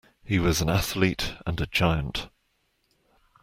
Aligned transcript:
He 0.23 0.39
was 0.39 0.61
an 0.61 0.67
athlete 0.71 1.35
and 1.45 1.61
a 1.61 1.67
giant. 1.67 2.27